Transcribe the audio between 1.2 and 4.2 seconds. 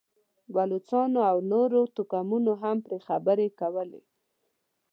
او نورو توکمونو هم پرې خبرې کولې.